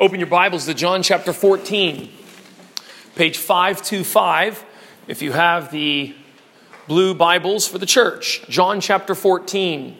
[0.00, 2.10] Open your Bibles to John chapter 14,
[3.14, 4.64] page 525,
[5.06, 6.16] if you have the
[6.88, 8.44] blue Bibles for the church.
[8.48, 9.96] John chapter 14.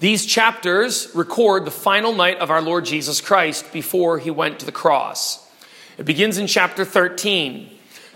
[0.00, 4.66] These chapters record the final night of our Lord Jesus Christ before he went to
[4.66, 5.48] the cross.
[5.96, 7.70] It begins in chapter 13.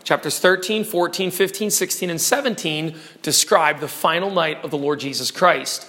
[0.05, 5.31] Chapters 13, 14, 15, 16, and 17 describe the final night of the Lord Jesus
[5.31, 5.87] Christ.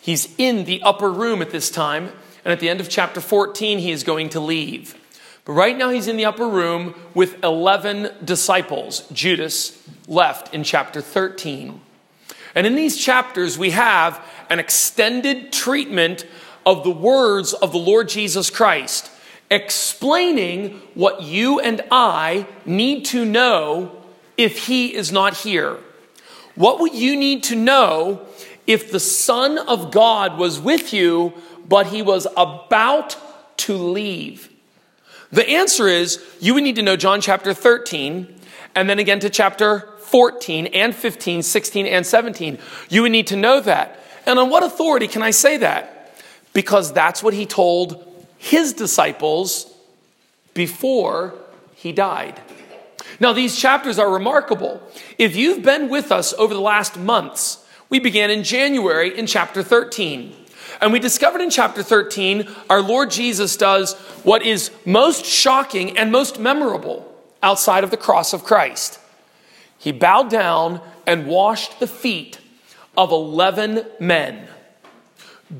[0.00, 2.10] He's in the upper room at this time,
[2.44, 4.96] and at the end of chapter 14, he is going to leave.
[5.44, 9.08] But right now, he's in the upper room with 11 disciples.
[9.12, 11.80] Judas left in chapter 13.
[12.54, 16.26] And in these chapters, we have an extended treatment
[16.66, 19.10] of the words of the Lord Jesus Christ
[19.52, 23.92] explaining what you and I need to know
[24.38, 25.78] if he is not here.
[26.54, 28.26] What would you need to know
[28.66, 31.34] if the Son of God was with you,
[31.68, 33.16] but he was about
[33.58, 34.48] to leave?
[35.30, 38.34] The answer is you would need to know John chapter 13,
[38.74, 42.58] and then again to chapter 14 and 15, 16 and 17.
[42.88, 43.98] You would need to know that.
[44.24, 46.14] And on what authority can I say that?
[46.54, 48.11] Because that's what he told
[48.42, 49.72] his disciples
[50.52, 51.32] before
[51.76, 52.40] he died.
[53.20, 54.82] Now, these chapters are remarkable.
[55.16, 59.62] If you've been with us over the last months, we began in January in chapter
[59.62, 60.34] 13.
[60.80, 63.94] And we discovered in chapter 13, our Lord Jesus does
[64.24, 68.98] what is most shocking and most memorable outside of the cross of Christ.
[69.78, 72.40] He bowed down and washed the feet
[72.96, 74.48] of 11 men.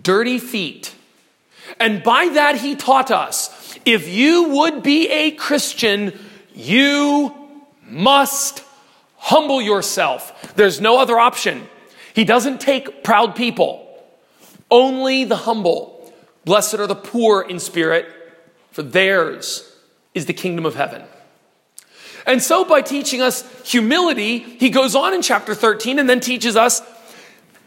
[0.02, 0.96] Dirty feet
[1.78, 6.18] and by that, he taught us if you would be a Christian,
[6.54, 7.34] you
[7.82, 8.64] must
[9.16, 10.54] humble yourself.
[10.54, 11.68] There's no other option.
[12.14, 13.86] He doesn't take proud people,
[14.70, 16.12] only the humble.
[16.44, 18.06] Blessed are the poor in spirit,
[18.70, 19.76] for theirs
[20.14, 21.02] is the kingdom of heaven.
[22.26, 26.56] And so, by teaching us humility, he goes on in chapter 13 and then teaches
[26.56, 26.80] us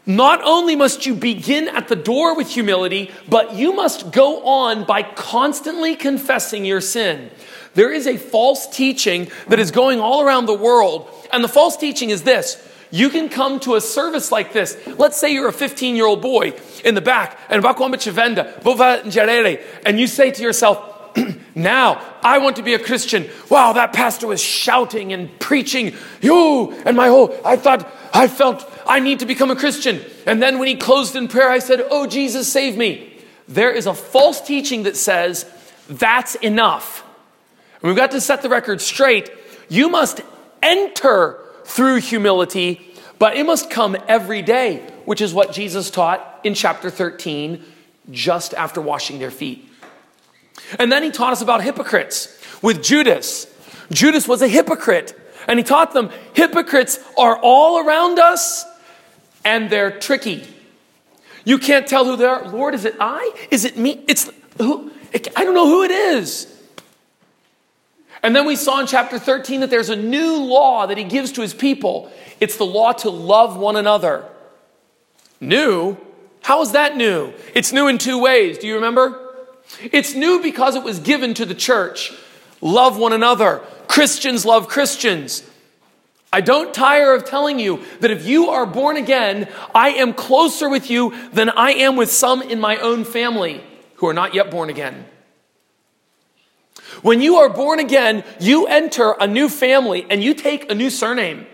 [0.06, 4.84] not only must you begin at the door with humility, but you must go on
[4.84, 7.30] by constantly confessing your sin.
[7.74, 11.76] There is a false teaching that is going all around the world, and the false
[11.76, 12.62] teaching is this.
[12.90, 14.78] You can come to a service like this.
[14.96, 17.64] Let's say you're a 15 year old boy in the back, and
[19.84, 20.92] and you say to yourself,
[21.54, 23.28] now I want to be a Christian.
[23.50, 25.94] Wow, that pastor was shouting and preaching.
[26.20, 30.00] You and my whole, I thought, I felt I need to become a Christian.
[30.26, 33.12] And then when he closed in prayer, I said, Oh, Jesus, save me.
[33.48, 35.44] There is a false teaching that says
[35.88, 37.04] that's enough.
[37.80, 39.30] And we've got to set the record straight.
[39.68, 40.20] You must
[40.62, 42.80] enter through humility,
[43.18, 47.62] but it must come every day, which is what Jesus taught in chapter 13,
[48.10, 49.68] just after washing their feet.
[50.78, 53.46] And then he taught us about hypocrites with Judas.
[53.90, 58.64] Judas was a hypocrite, and he taught them hypocrites are all around us
[59.44, 60.46] and they're tricky.
[61.44, 62.48] You can't tell who they are.
[62.48, 63.32] Lord, is it I?
[63.50, 64.04] Is it me?
[64.08, 64.90] It's who?
[65.14, 66.52] I don't know who it is.
[68.22, 71.32] And then we saw in chapter 13 that there's a new law that he gives
[71.32, 72.10] to his people.
[72.40, 74.24] It's the law to love one another.
[75.40, 75.96] New?
[76.42, 77.32] How is that new?
[77.54, 78.58] It's new in two ways.
[78.58, 79.22] Do you remember?
[79.92, 82.12] It's new because it was given to the church.
[82.60, 83.62] Love one another.
[83.88, 85.42] Christians love Christians.
[86.32, 90.68] I don't tire of telling you that if you are born again, I am closer
[90.68, 93.62] with you than I am with some in my own family
[93.96, 95.06] who are not yet born again.
[97.02, 100.90] When you are born again, you enter a new family and you take a new
[100.90, 101.46] surname.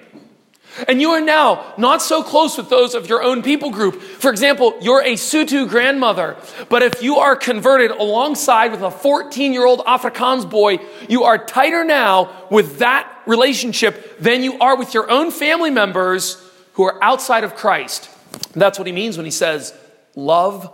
[0.88, 4.00] And you are now not so close with those of your own people group.
[4.00, 6.36] For example, you're a Sutu grandmother,
[6.68, 10.78] but if you are converted alongside with a 14 year old Afrikaans boy,
[11.08, 16.42] you are tighter now with that relationship than you are with your own family members
[16.74, 18.08] who are outside of Christ.
[18.52, 19.74] that's what he means when he says,
[20.16, 20.70] love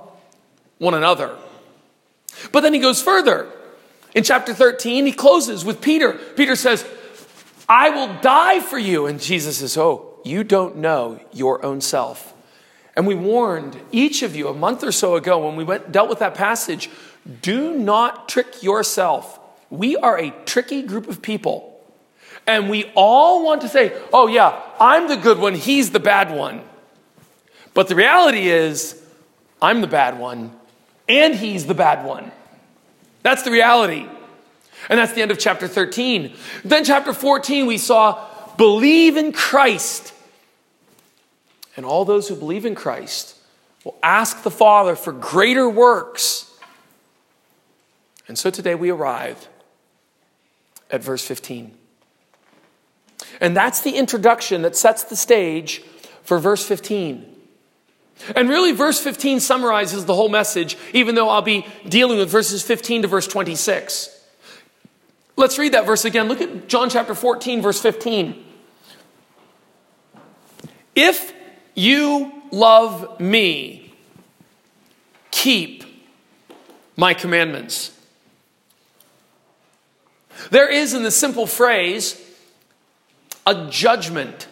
[0.78, 1.36] one another.
[2.52, 3.50] But then he goes further.
[4.14, 6.12] In chapter 13, he closes with Peter.
[6.12, 6.86] Peter says,
[7.68, 9.06] I will die for you.
[9.06, 12.34] And Jesus says, Oh, you don't know your own self.
[12.96, 16.08] And we warned each of you a month or so ago when we went, dealt
[16.08, 16.90] with that passage
[17.42, 19.38] do not trick yourself.
[19.70, 21.74] We are a tricky group of people.
[22.46, 26.30] And we all want to say, oh, yeah, I'm the good one, he's the bad
[26.30, 26.62] one.
[27.74, 29.00] But the reality is,
[29.60, 30.52] I'm the bad one,
[31.08, 32.32] and he's the bad one.
[33.22, 34.06] That's the reality.
[34.88, 36.34] And that's the end of chapter 13.
[36.64, 38.24] Then, chapter 14, we saw
[38.56, 40.12] believe in Christ
[41.78, 43.36] And all those who believe in Christ
[43.84, 46.52] will ask the Father for greater works.
[48.26, 49.46] And so today we arrive
[50.90, 51.72] at verse 15.
[53.40, 55.84] And that's the introduction that sets the stage
[56.24, 57.36] for verse 15.
[58.34, 62.64] And really, verse 15 summarizes the whole message, even though I'll be dealing with verses
[62.64, 64.17] 15 to verse 26.
[65.38, 66.26] Let's read that verse again.
[66.26, 68.44] Look at John chapter 14, verse 15.
[70.96, 71.32] If
[71.76, 73.94] you love me,
[75.30, 75.84] keep
[76.96, 77.96] my commandments.
[80.50, 82.20] There is in the simple phrase
[83.46, 84.48] a judgment.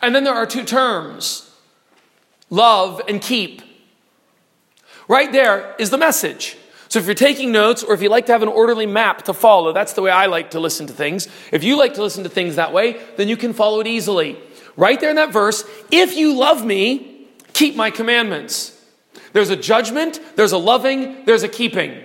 [0.00, 1.54] And then there are two terms
[2.48, 3.60] love and keep.
[5.06, 6.56] Right there is the message.
[6.96, 9.34] So if you're taking notes or if you like to have an orderly map to
[9.34, 11.28] follow, that's the way I like to listen to things.
[11.52, 14.38] If you like to listen to things that way, then you can follow it easily.
[14.78, 18.82] Right there in that verse, if you love me, keep my commandments.
[19.34, 22.02] There's a judgment, there's a loving, there's a keeping.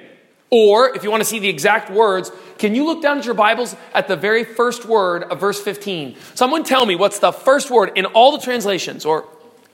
[0.49, 3.33] Or, if you want to see the exact words, can you look down at your
[3.33, 6.17] Bibles at the very first word of verse 15?
[6.35, 9.25] Someone tell me what's the first word in all the translations, or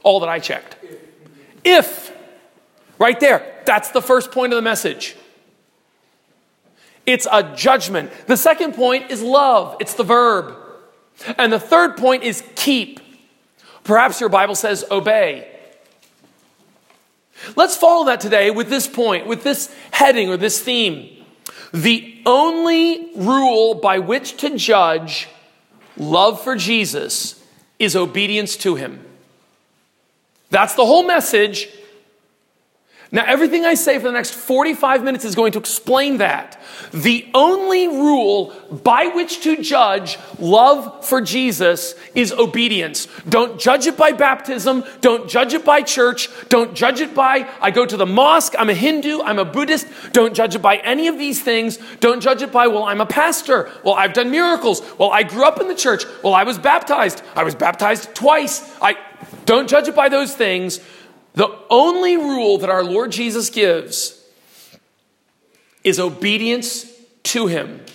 [0.04, 0.78] all that I checked.
[1.64, 2.16] If.
[3.00, 3.62] Right there.
[3.66, 5.16] That's the first point of the message.
[7.06, 8.12] It's a judgment.
[8.28, 9.78] The second point is love.
[9.80, 10.56] It's the verb.
[11.38, 13.00] And the third point is keep.
[13.84, 15.48] Perhaps your Bible says obey.
[17.56, 21.24] Let's follow that today with this point, with this heading or this theme.
[21.74, 25.28] The only rule by which to judge
[25.98, 27.44] love for Jesus
[27.80, 29.04] is obedience to him.
[30.50, 31.70] That's the whole message.
[33.10, 36.60] Now, everything I say for the next 45 minutes is going to explain that.
[36.92, 43.08] The only rule by which to judge love for Jesus is obedience.
[43.28, 44.84] Don't judge it by baptism.
[45.00, 46.30] Don't judge it by church.
[46.50, 49.88] Don't judge it by, I go to the mosque, I'm a Hindu, I'm a Buddhist.
[50.12, 51.78] Don't judge it by any of these things.
[52.02, 53.72] Don't judge it by, well, I'm a pastor.
[53.86, 54.82] Well, I've done miracles.
[54.98, 56.04] Well, I grew up in the church.
[56.24, 57.22] Well, I was baptized.
[57.36, 58.70] I was baptized twice.
[58.82, 58.98] I
[59.46, 60.82] don't judge it by those things.
[61.38, 64.20] The only rule that our Lord Jesus gives
[65.84, 66.92] is obedience
[67.26, 67.86] to Him.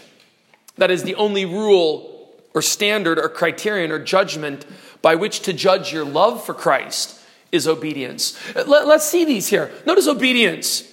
[0.78, 4.64] That is the only rule or standard or criterion or judgment
[5.02, 8.38] by which to judge your love for Christ is obedience.
[8.54, 9.72] Let, us see these here.
[9.86, 10.88] Notice obedience.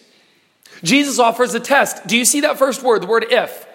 [0.83, 2.07] Jesus offers a test.
[2.07, 3.67] Do you see that first word, the word if?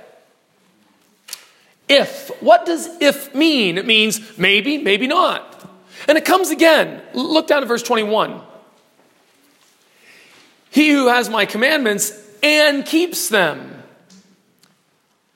[1.89, 2.43] If.
[2.43, 3.79] What does if mean?
[3.79, 5.65] It means maybe, maybe not.
[6.09, 7.03] And it comes again.
[7.15, 8.41] Look down at verse 21.
[10.75, 12.13] He who has my commandments
[12.43, 13.81] and keeps them.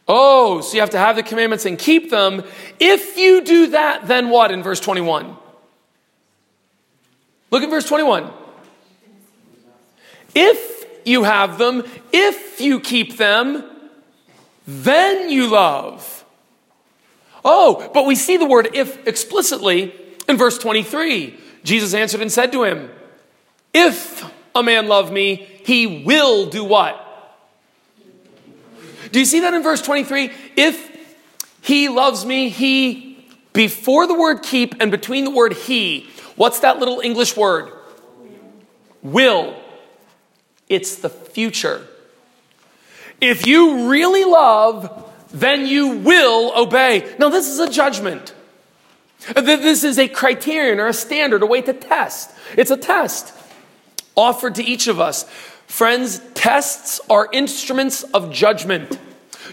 [0.08, 2.42] Oh, so you have to have the commandments and keep them.
[2.80, 5.36] If you do that, then what in verse 21?
[7.52, 8.28] Look at verse 21.
[10.34, 13.62] If you have them, if you keep them,
[14.66, 16.24] then you love.
[17.44, 19.94] Oh, but we see the word if explicitly
[20.28, 21.38] in verse 23.
[21.62, 22.90] Jesus answered and said to him,
[23.72, 24.24] If
[24.58, 27.04] a man love me, he will do what?
[29.12, 30.30] Do you see that in verse 23?
[30.56, 31.16] If
[31.62, 36.78] he loves me, he, before the word keep and between the word he, what's that
[36.78, 37.72] little English word?
[39.02, 39.56] Will.
[40.68, 41.86] It's the future.
[43.20, 47.14] If you really love, then you will obey.
[47.18, 48.34] Now, this is a judgment.
[49.34, 52.30] This is a criterion or a standard, a way to test.
[52.56, 53.34] It's a test
[54.18, 55.22] offered to each of us.
[55.66, 58.98] Friends, tests are instruments of judgment.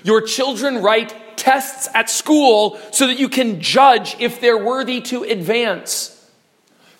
[0.03, 5.23] Your children write tests at school so that you can judge if they're worthy to
[5.23, 6.11] advance.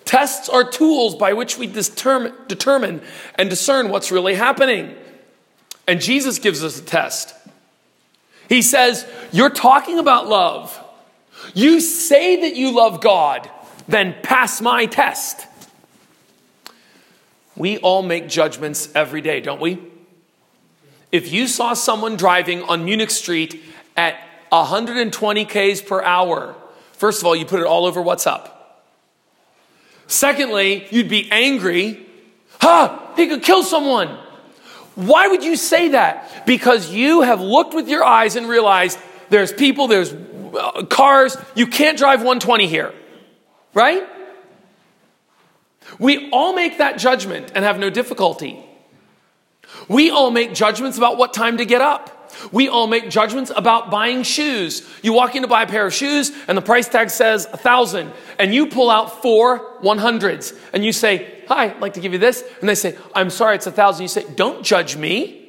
[0.05, 3.01] Tests are tools by which we determine
[3.35, 4.95] and discern what's really happening.
[5.87, 7.33] And Jesus gives us a test.
[8.47, 10.79] He says, You're talking about love.
[11.53, 13.49] You say that you love God,
[13.87, 15.47] then pass my test.
[17.55, 19.81] We all make judgments every day, don't we?
[21.11, 23.63] If you saw someone driving on Munich Street
[23.95, 24.19] at
[24.49, 26.55] 120 Ks per hour,
[26.93, 28.83] first of all, you put it all over what's up.
[30.07, 32.05] Secondly, you'd be angry.
[32.61, 33.13] Ha!
[33.15, 34.09] He could kill someone.
[34.95, 36.45] Why would you say that?
[36.45, 41.67] Because you have looked with your eyes and realized there's people, there's uh, cars, you
[41.67, 42.93] can't drive 120 here.
[43.73, 44.03] Right?
[45.99, 48.63] We all make that judgment and have no difficulty.
[49.87, 52.11] We all make judgments about what time to get up.
[52.51, 54.87] We all make judgments about buying shoes.
[55.01, 57.57] You walk in to buy a pair of shoes and the price tag says a
[57.57, 62.01] thousand and you pull out four one hundreds and you say, hi, I'd like to
[62.01, 62.43] give you this.
[62.59, 64.03] And they say, I'm sorry, it's a thousand.
[64.03, 65.44] You say, don't judge me.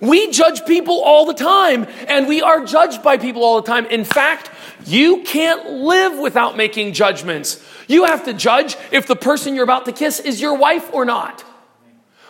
[0.00, 3.86] We judge people all the time and we are judged by people all the time.
[3.86, 4.50] In fact,
[4.86, 7.64] you can't live without making judgments.
[7.88, 11.04] You have to judge if the person you're about to kiss is your wife or
[11.04, 11.44] not.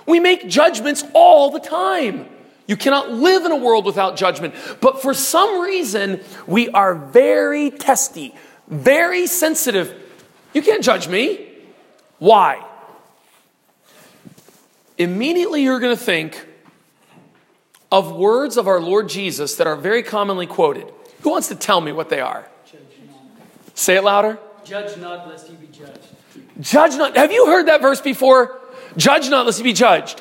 [0.06, 2.26] We make judgments all the time.
[2.66, 4.54] You cannot live in a world without judgment.
[4.80, 8.34] But for some reason, we are very testy,
[8.68, 9.94] very sensitive.
[10.54, 11.46] You can't judge me.
[12.18, 12.64] Why?
[14.96, 16.47] Immediately, you're going to think
[17.90, 20.92] of words of our Lord Jesus that are very commonly quoted.
[21.22, 22.48] Who wants to tell me what they are?
[23.74, 24.38] Say it louder.
[24.64, 25.98] Judge not, lest you be judged.
[26.60, 27.16] Judge not.
[27.16, 28.60] Have you heard that verse before?
[28.96, 30.20] Judge not, lest you be judged.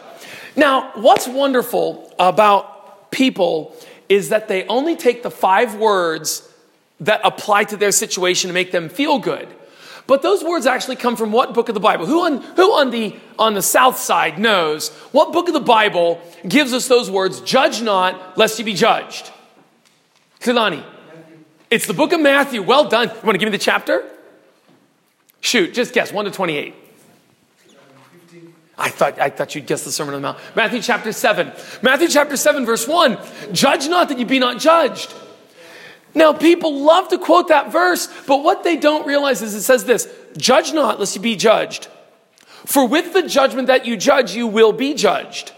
[0.55, 3.75] Now, what's wonderful about people
[4.09, 6.47] is that they only take the five words
[6.99, 9.47] that apply to their situation to make them feel good.
[10.07, 12.05] But those words actually come from what book of the Bible?
[12.05, 16.21] Who on, who on the, on the south side knows what book of the Bible
[16.47, 19.31] gives us those words, judge not, lest you be judged?
[20.39, 20.83] Kilani.
[21.69, 22.61] It's the book of Matthew.
[22.61, 23.09] Well done.
[23.09, 24.09] You want to give me the chapter?
[25.41, 26.13] Shoot, just guess.
[26.13, 26.73] 1 to 28.
[28.77, 30.39] I thought, I thought you'd guess the Sermon on the Mount.
[30.55, 31.51] Matthew chapter 7.
[31.81, 33.17] Matthew chapter 7, verse 1.
[33.51, 35.13] Judge not that you be not judged.
[36.17, 39.85] Now, people love to quote that verse, but what they don't realize is it says
[39.85, 41.87] this Judge not, lest you be judged.
[42.65, 45.53] For with the judgment that you judge, you will be judged.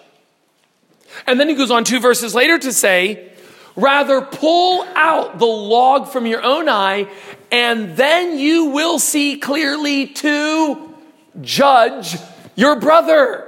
[1.25, 3.31] And then he goes on two verses later to say,
[3.77, 7.07] Rather, pull out the log from your own eye,
[7.51, 10.93] and then you will see clearly to
[11.39, 12.17] judge
[12.57, 13.47] your brother.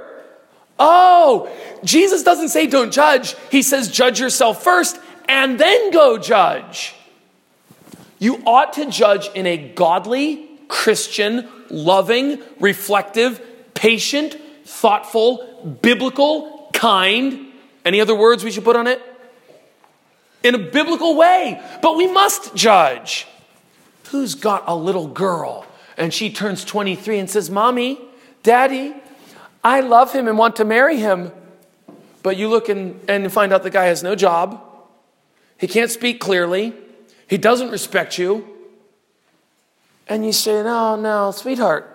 [0.78, 1.54] Oh,
[1.84, 3.36] Jesus doesn't say don't judge.
[3.50, 6.94] He says judge yourself first and then go judge.
[8.22, 13.42] You ought to judge in a godly, Christian, loving, reflective,
[13.74, 17.46] patient, thoughtful, biblical, kind.
[17.84, 19.02] Any other words we should put on it?
[20.44, 21.60] In a biblical way.
[21.82, 23.26] But we must judge.
[24.12, 27.98] Who's got a little girl and she turns 23 and says, Mommy,
[28.44, 28.94] Daddy,
[29.64, 31.32] I love him and want to marry him.
[32.22, 34.62] But you look and, and find out the guy has no job.
[35.58, 36.72] He can't speak clearly.
[37.32, 38.46] He doesn't respect you.
[40.06, 41.88] And you say, No, no, sweetheart,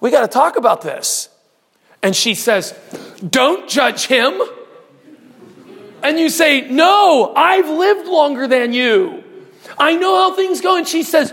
[0.00, 1.30] we got to talk about this.
[2.02, 2.78] And she says,
[3.26, 4.38] Don't judge him.
[6.02, 9.24] And you say, No, I've lived longer than you.
[9.78, 10.76] I know how things go.
[10.76, 11.32] And she says,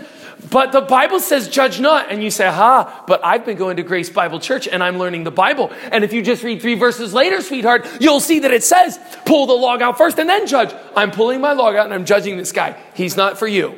[0.50, 2.10] but the Bible says, judge not.
[2.10, 5.24] And you say, ha, but I've been going to Grace Bible Church and I'm learning
[5.24, 5.72] the Bible.
[5.92, 9.46] And if you just read three verses later, sweetheart, you'll see that it says, pull
[9.46, 10.74] the log out first and then judge.
[10.96, 12.80] I'm pulling my log out and I'm judging this guy.
[12.94, 13.74] He's not for you.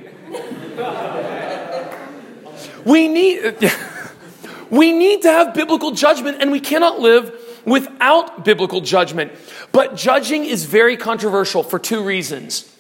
[2.87, 3.71] we need,
[4.71, 9.33] we need to have biblical judgment and we cannot live without biblical judgment.
[9.73, 12.72] But judging is very controversial for two reasons.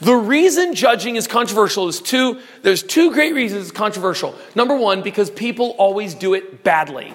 [0.00, 4.34] The reason judging is controversial is two, there's two great reasons it's controversial.
[4.54, 7.14] Number one, because people always do it badly.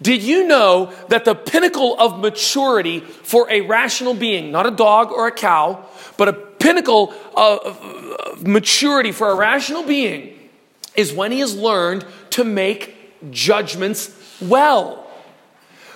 [0.00, 5.12] Did you know that the pinnacle of maturity for a rational being, not a dog
[5.12, 5.84] or a cow,
[6.16, 10.38] but a pinnacle of maturity for a rational being
[10.94, 15.06] is when he has learned to make judgments well?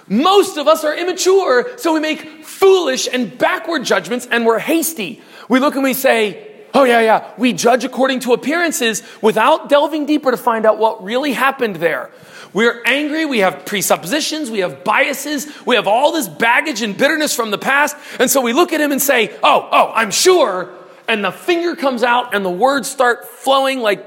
[0.09, 5.21] Most of us are immature, so we make foolish and backward judgments and we're hasty.
[5.49, 10.07] We look and we say, oh, yeah, yeah, we judge according to appearances without delving
[10.07, 12.11] deeper to find out what really happened there.
[12.53, 17.35] We're angry, we have presuppositions, we have biases, we have all this baggage and bitterness
[17.35, 17.97] from the past.
[18.19, 20.73] And so we look at him and say, oh, oh, I'm sure.
[21.09, 24.05] And the finger comes out and the words start flowing like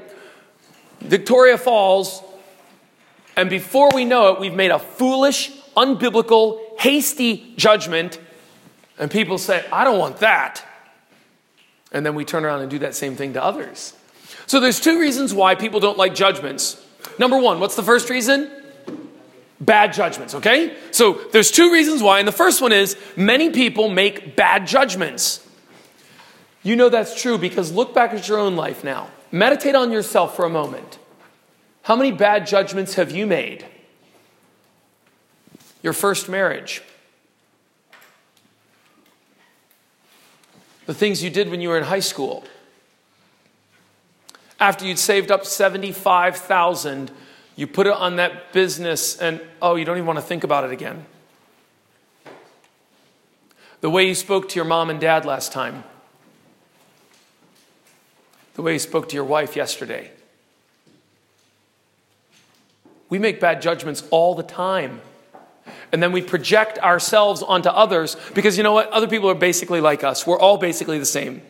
[1.00, 2.22] Victoria Falls.
[3.36, 8.18] And before we know it, we've made a foolish, unbiblical, hasty judgment.
[8.98, 10.64] And people say, I don't want that.
[11.92, 13.94] And then we turn around and do that same thing to others.
[14.46, 16.84] So there's two reasons why people don't like judgments.
[17.18, 18.50] Number one, what's the first reason?
[19.60, 20.76] Bad judgments, okay?
[20.90, 22.18] So there's two reasons why.
[22.18, 25.46] And the first one is many people make bad judgments.
[26.62, 29.08] You know that's true because look back at your own life now.
[29.32, 30.98] Meditate on yourself for a moment.
[31.82, 33.66] How many bad judgments have you made?
[35.82, 36.82] Your first marriage,
[40.90, 42.42] the things you did when you were in high school.
[44.58, 47.12] After you'd saved up 75,000,
[47.54, 50.64] you put it on that business and oh, you don't even want to think about
[50.64, 51.06] it again.
[53.82, 55.84] The way you spoke to your mom and dad last time.
[58.54, 60.10] The way you spoke to your wife yesterday.
[63.08, 65.02] We make bad judgments all the time.
[65.92, 68.90] And then we project ourselves onto others because you know what?
[68.90, 70.26] Other people are basically like us.
[70.26, 71.42] We're all basically the same.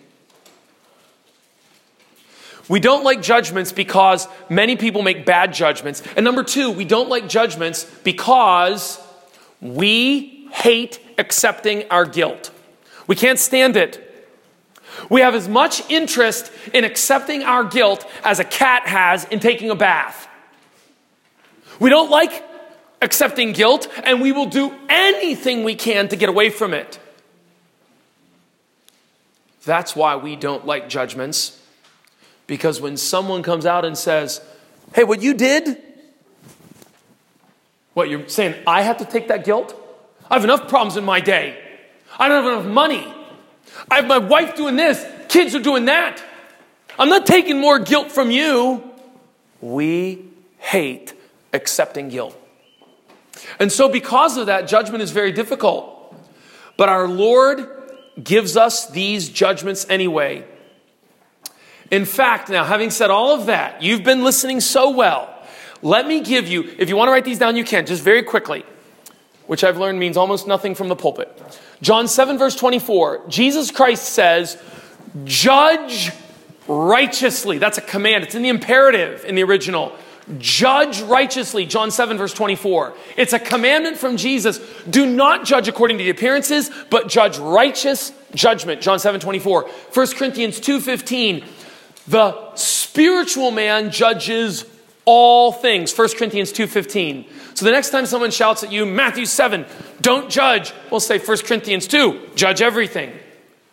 [2.69, 6.03] We don't like judgments because many people make bad judgments.
[6.17, 9.01] And number two, we don't like judgments because
[9.61, 12.53] we hate accepting our guilt.
[13.09, 14.07] We can't stand it.
[15.09, 19.71] We have as much interest in accepting our guilt as a cat has in taking
[19.71, 20.29] a bath.
[21.81, 22.45] We don't like
[23.03, 26.99] accepting guilt, and we will do anything we can to get away from it.
[29.65, 31.61] That's why we don't like judgments.
[32.47, 34.41] Because when someone comes out and says,
[34.95, 35.81] Hey, what you did,
[37.95, 39.77] what you're saying, I have to take that guilt?
[40.29, 41.57] I have enough problems in my day.
[42.19, 43.15] I don't have enough money.
[43.91, 46.23] I have my wife doing this, kids are doing that.
[46.99, 48.83] I'm not taking more guilt from you.
[49.61, 50.25] We
[50.59, 51.15] hate
[51.53, 52.37] accepting guilt.
[53.59, 56.15] And so, because of that, judgment is very difficult.
[56.77, 57.69] But our Lord
[58.23, 60.45] gives us these judgments anyway.
[61.91, 65.35] In fact, now, having said all of that, you've been listening so well.
[65.83, 68.23] Let me give you, if you want to write these down, you can, just very
[68.23, 68.65] quickly,
[69.47, 71.31] which I've learned means almost nothing from the pulpit.
[71.83, 74.63] John 7, verse 24, Jesus Christ says,
[75.25, 76.13] Judge
[76.69, 77.59] righteously.
[77.59, 79.93] That's a command, it's in the imperative in the original.
[80.39, 82.95] Judge righteously, John 7, verse 24.
[83.17, 84.59] It's a commandment from Jesus.
[84.89, 89.69] Do not judge according to the appearances, but judge righteous judgment, John 7, 24.
[89.93, 91.45] 1 Corinthians 2, 15.
[92.07, 94.65] The spiritual man judges
[95.05, 99.65] all things 1 corinthians 2.15 so the next time someone shouts at you matthew 7
[100.01, 103.13] don't judge we'll say 1 corinthians 2 judge everything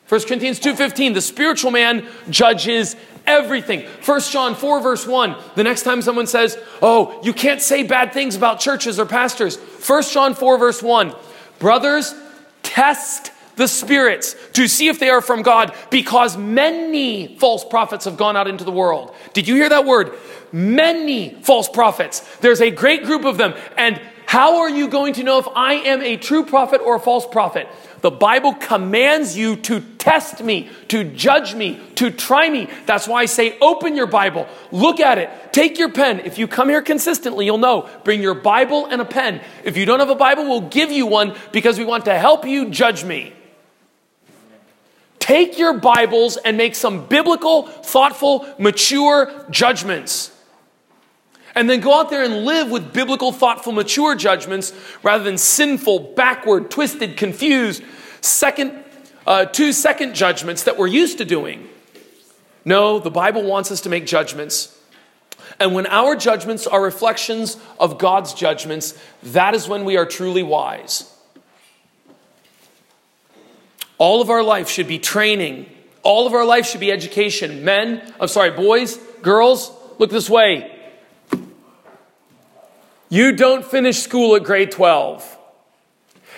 [0.09, 2.95] 1 corinthians 2.15 the spiritual man judges
[3.25, 7.83] everything 1 john 4 verse 1 the next time someone says oh you can't say
[7.83, 11.13] bad things about churches or pastors 1 john 4 verse 1
[11.59, 12.15] brothers
[12.63, 18.15] test the spirits to see if they are from God because many false prophets have
[18.15, 19.13] gone out into the world.
[19.33, 20.13] Did you hear that word?
[20.51, 22.37] Many false prophets.
[22.37, 23.53] There's a great group of them.
[23.75, 26.99] And how are you going to know if I am a true prophet or a
[26.99, 27.65] false prophet?
[28.01, 32.67] The Bible commands you to test me, to judge me, to try me.
[32.85, 36.19] That's why I say open your Bible, look at it, take your pen.
[36.19, 37.89] If you come here consistently, you'll know.
[38.03, 39.39] Bring your Bible and a pen.
[39.63, 42.45] If you don't have a Bible, we'll give you one because we want to help
[42.45, 43.31] you judge me.
[45.19, 50.36] Take your Bibles and make some biblical, thoughtful, mature judgments.
[51.57, 56.13] And then go out there and live with biblical, thoughtful, mature judgments rather than sinful,
[56.15, 57.81] backward, twisted, confused,
[58.21, 58.83] second,
[59.25, 61.67] uh, two second judgments that we're used to doing.
[62.63, 64.79] No, the Bible wants us to make judgments.
[65.59, 70.43] And when our judgments are reflections of God's judgments, that is when we are truly
[70.43, 71.11] wise.
[73.97, 75.65] All of our life should be training.
[76.03, 77.65] All of our life should be education.
[77.65, 80.75] Men, I'm sorry, boys, girls, look this way.
[83.09, 85.37] You don't finish school at grade 12.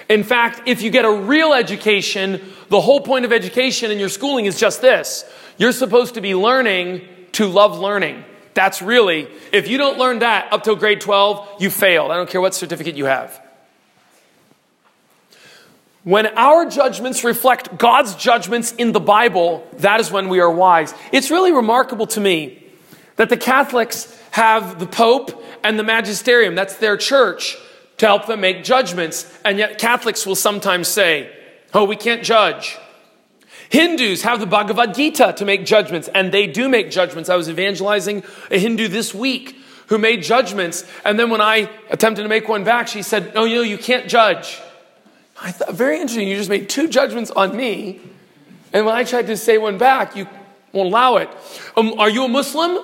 [0.07, 4.09] In fact, if you get a real education, the whole point of education and your
[4.09, 5.23] schooling is just this.
[5.57, 8.23] You're supposed to be learning to love learning.
[8.53, 12.11] That's really, if you don't learn that up till grade 12, you failed.
[12.11, 13.39] I don't care what certificate you have.
[16.03, 20.93] When our judgments reflect God's judgments in the Bible, that is when we are wise.
[21.11, 22.58] It's really remarkable to me
[23.19, 27.57] that the Catholics have the Pope and the Magisterium, that's their church,
[27.97, 29.29] to help them make judgments.
[29.43, 31.29] And yet Catholics will sometimes say,
[31.73, 32.77] oh, we can't judge.
[33.67, 37.29] Hindus have the Bhagavad Gita to make judgments, and they do make judgments.
[37.29, 42.23] I was evangelizing a Hindu this week who made judgments, and then when I attempted
[42.23, 44.61] to make one back, she said, No, you you can't judge.
[45.41, 46.29] I thought, very interesting.
[46.29, 47.99] You just made two judgments on me.
[48.71, 50.25] And when I tried to say one back, you
[50.71, 51.29] won't allow it.
[51.75, 52.81] Um, are you a Muslim?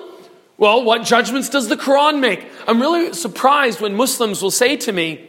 [0.58, 2.46] Well, what judgments does the Quran make?
[2.66, 5.28] I'm really surprised when Muslims will say to me,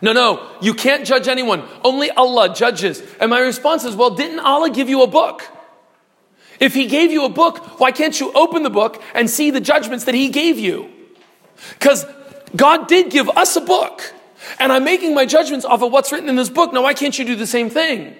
[0.00, 1.62] no, no, you can't judge anyone.
[1.82, 3.02] Only Allah judges.
[3.20, 5.42] And my response is, well, didn't Allah give you a book?
[6.60, 9.60] If He gave you a book, why can't you open the book and see the
[9.60, 10.90] judgments that He gave you?
[11.78, 12.04] Because
[12.54, 14.12] God did give us a book.
[14.58, 16.72] And I'm making my judgments off of what's written in this book.
[16.72, 18.16] Now, why can't you do the same thing?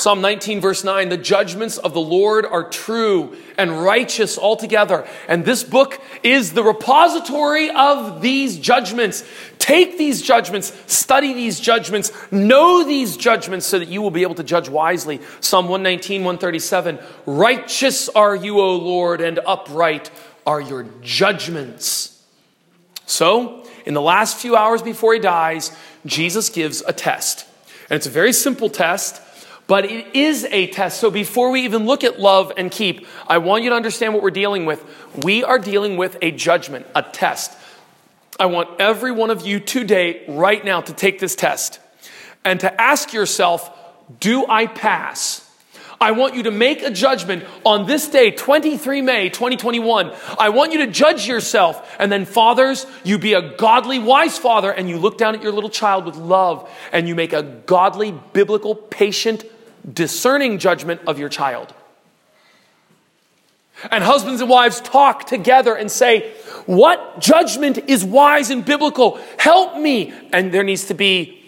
[0.00, 5.06] Psalm 19, verse 9 the judgments of the Lord are true and righteous altogether.
[5.28, 9.22] And this book is the repository of these judgments.
[9.58, 14.36] Take these judgments, study these judgments, know these judgments so that you will be able
[14.36, 15.20] to judge wisely.
[15.40, 16.98] Psalm 119, 137.
[17.26, 20.10] Righteous are you, O Lord, and upright
[20.46, 22.24] are your judgments.
[23.04, 27.46] So, in the last few hours before he dies, Jesus gives a test.
[27.90, 29.20] And it's a very simple test,
[29.70, 30.98] but it is a test.
[30.98, 34.20] So before we even look at love and keep, I want you to understand what
[34.20, 34.84] we're dealing with.
[35.22, 37.56] We are dealing with a judgment, a test.
[38.40, 41.78] I want every one of you today, right now, to take this test
[42.44, 43.70] and to ask yourself,
[44.18, 45.48] do I pass?
[46.00, 50.10] I want you to make a judgment on this day, 23 May 2021.
[50.36, 51.94] I want you to judge yourself.
[52.00, 55.52] And then, fathers, you be a godly, wise father, and you look down at your
[55.52, 59.44] little child with love, and you make a godly, biblical, patient,
[59.90, 61.74] discerning judgment of your child.
[63.90, 66.32] And husbands and wives talk together and say,
[66.66, 69.18] What judgment is wise and biblical?
[69.38, 70.12] Help me.
[70.32, 71.40] And there needs to be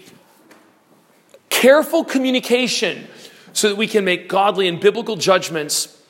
[1.51, 3.07] careful communication
[3.53, 6.01] so that we can make godly and biblical judgments.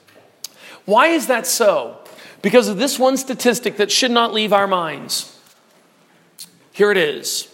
[0.84, 1.98] Why is that so?
[2.40, 5.38] Because of this one statistic that should not leave our minds.
[6.72, 7.52] Here it is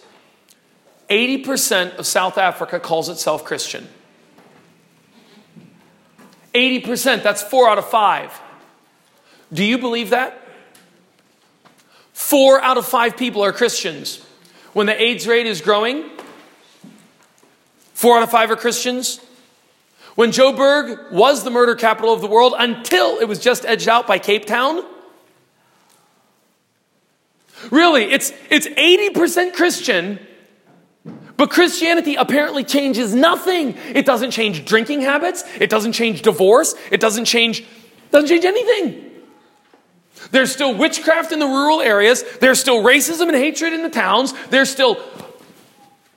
[1.09, 3.87] 80% of South Africa calls itself Christian.
[6.53, 8.39] 80%, that's four out of five.
[9.51, 10.41] Do you believe that?
[12.13, 14.23] Four out of five people are Christians.
[14.73, 16.09] When the AIDS rate is growing,
[17.93, 19.19] four out of five are Christians.
[20.15, 24.05] When Joburg was the murder capital of the world until it was just edged out
[24.05, 24.83] by Cape Town.
[27.71, 30.19] Really, it's, it's 80% Christian,
[31.39, 33.77] but Christianity apparently changes nothing.
[33.95, 37.63] It doesn't change drinking habits, it doesn't change divorce, it doesn't change,
[38.11, 39.09] doesn't change anything.
[40.31, 42.25] There's still witchcraft in the rural areas.
[42.41, 44.33] There's still racism and hatred in the towns.
[44.49, 45.01] There's still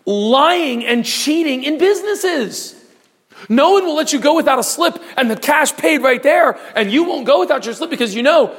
[0.05, 2.75] lying and cheating in businesses.
[3.49, 6.59] No one will let you go without a slip and the cash paid right there,
[6.75, 8.57] and you won't go without your slip because you know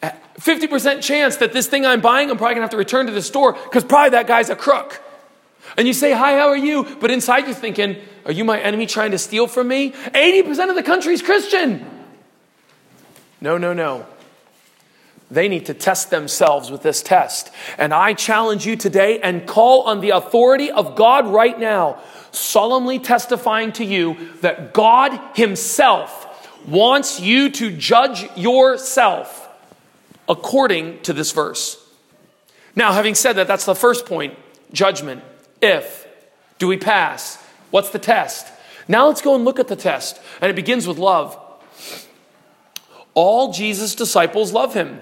[0.00, 3.20] 50% chance that this thing I'm buying, I'm probably gonna have to return to the
[3.20, 5.02] store because probably that guy's a crook.
[5.76, 6.84] And you say, Hi, how are you?
[7.00, 9.92] But inside you're thinking, Are you my enemy trying to steal from me?
[9.92, 11.84] 80% of the country's Christian.
[13.40, 14.06] No, no, no.
[15.30, 17.50] They need to test themselves with this test.
[17.78, 22.00] And I challenge you today and call on the authority of God right now
[22.32, 26.26] solemnly testifying to you that God Himself
[26.66, 29.48] wants you to judge yourself
[30.28, 31.76] according to this verse.
[32.76, 34.36] Now, having said that, that's the first point
[34.72, 35.22] judgment.
[35.62, 36.06] If.
[36.58, 37.36] Do we pass?
[37.70, 38.46] What's the test?
[38.88, 40.20] Now let's go and look at the test.
[40.40, 41.38] And it begins with love.
[43.14, 45.00] All Jesus' disciples love him.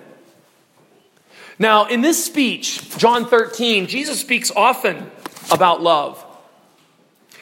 [1.58, 5.10] Now, in this speech, John 13, Jesus speaks often
[5.50, 6.24] about love.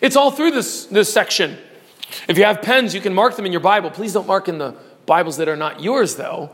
[0.00, 1.58] It's all through this, this section.
[2.28, 3.90] If you have pens, you can mark them in your Bible.
[3.90, 4.74] Please don't mark in the
[5.04, 6.50] Bibles that are not yours, though.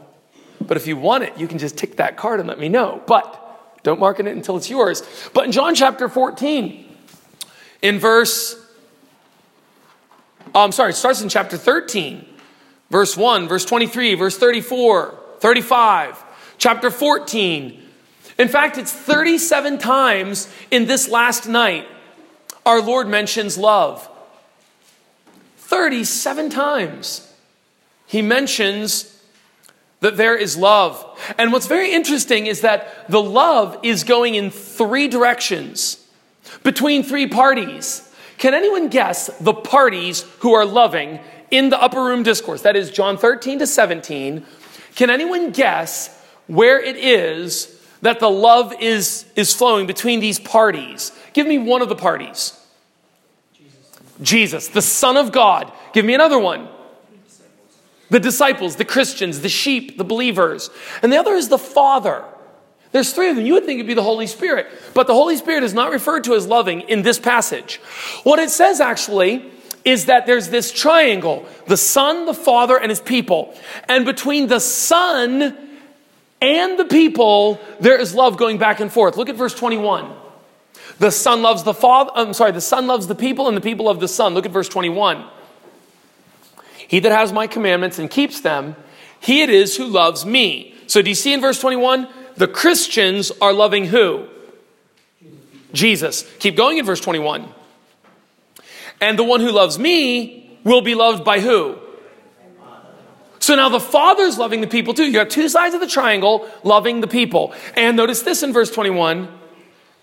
[0.61, 3.03] But if you want it, you can just tick that card and let me know.
[3.07, 3.42] But
[3.83, 5.03] don't mark it until it's yours.
[5.35, 6.97] But in John chapter 14,
[7.83, 8.57] in verse,
[10.55, 12.25] I'm sorry, it starts in chapter 13,
[12.91, 16.25] verse 1, verse 23, verse 34, 35,
[16.59, 17.83] chapter 14.
[18.39, 21.87] In fact, it's 37 times in this last night
[22.65, 24.09] our Lord mentions love.
[25.57, 27.33] 37 times
[28.07, 29.12] he mentions
[30.03, 31.05] that there is love.
[31.39, 36.05] And what's very interesting is that the love is going in three directions
[36.65, 38.13] between three parties.
[38.37, 41.21] Can anyone guess the parties who are loving
[41.53, 42.63] in the upper room discourse?
[42.63, 44.45] That is John 13 to 17.
[44.97, 51.13] Can anyone guess where it is that the love is, is flowing between these parties?
[51.33, 52.59] Give me one of the parties.
[53.55, 54.01] Jesus.
[54.21, 55.73] Jesus, the Son of God.
[55.93, 56.69] Give me another one.
[58.13, 60.69] The disciples, the Christians, the sheep, the believers.
[61.03, 62.23] And the other is the Father.
[62.91, 63.47] There's three of them.
[63.47, 64.67] You would think it'd be the Holy Spirit.
[64.93, 67.77] But the Holy Spirit is not referred to as loving in this passage.
[68.23, 69.51] What it says actually
[69.87, 73.57] is that there's this triangle the Son, the Father, and His people.
[73.89, 75.57] And between the Son
[76.43, 79.17] and the people, there is love going back and forth.
[79.17, 80.15] Look at verse 21.
[80.99, 83.89] The Son loves the Father, I'm sorry, the Son loves the people and the people
[83.89, 84.35] of the Son.
[84.35, 85.25] Look at verse 21.
[86.93, 88.77] He that has my commandments and keeps them,
[89.19, 90.75] he it is who loves me.
[90.89, 92.07] So do you see in verse 21?
[92.37, 94.27] The Christians are loving who?
[95.73, 96.31] Jesus.
[96.39, 97.49] Keep going in verse 21.
[99.01, 101.79] And the one who loves me will be loved by who?
[103.39, 105.11] So now the Father's loving the people too.
[105.11, 107.55] You have two sides of the triangle loving the people.
[107.75, 109.29] And notice this in verse 21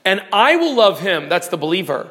[0.05, 1.29] and I will love him.
[1.29, 2.09] That's the believer.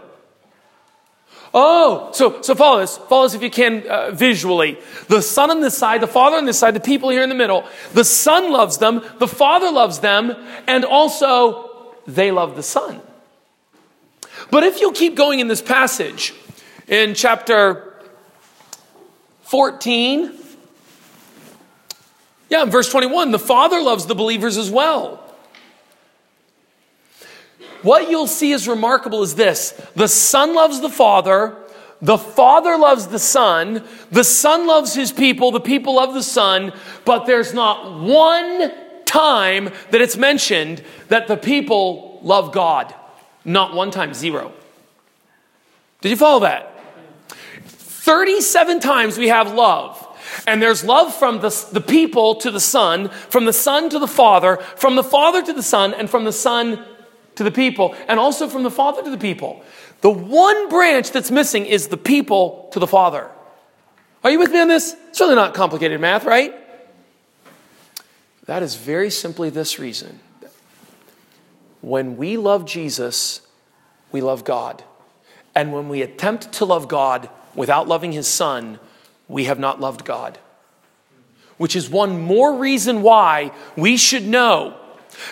[1.54, 2.98] Oh, so, so follow this.
[2.98, 4.78] Follow this if you can uh, visually.
[5.08, 7.34] The Son on this side, the Father on this side, the people here in the
[7.34, 7.66] middle.
[7.94, 10.34] The Son loves them, the Father loves them,
[10.66, 13.00] and also they love the Son.
[14.50, 16.34] But if you'll keep going in this passage,
[16.86, 17.94] in chapter
[19.42, 20.32] 14,
[22.50, 25.24] yeah, in verse 21, the Father loves the believers as well.
[27.88, 31.56] What you'll see is remarkable is this the Son loves the Father,
[32.02, 36.74] the Father loves the Son, the Son loves his people, the people love the Son,
[37.06, 38.74] but there's not one
[39.06, 42.94] time that it's mentioned that the people love God.
[43.42, 44.52] Not one time, zero.
[46.02, 46.78] Did you follow that?
[47.64, 50.06] 37 times we have love.
[50.46, 54.06] And there's love from the, the people to the Son, from the Son to the
[54.06, 56.84] Father, from the Father to the Son, and from the Son
[57.38, 59.62] to the people, and also from the Father to the people.
[60.02, 63.30] The one branch that's missing is the people to the Father.
[64.22, 64.94] Are you with me on this?
[65.08, 66.54] It's really not complicated math, right?
[68.46, 70.18] That is very simply this reason.
[71.80, 73.40] When we love Jesus,
[74.10, 74.82] we love God.
[75.54, 78.80] And when we attempt to love God without loving his Son,
[79.28, 80.38] we have not loved God.
[81.56, 84.76] Which is one more reason why we should know